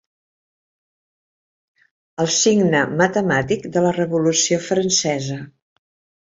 El 2.23 2.31
signe 2.37 2.81
matemàtic 3.03 3.69
de 3.77 3.85
la 3.85 3.93
Revolució 3.99 4.59
Francesa. 4.71 5.39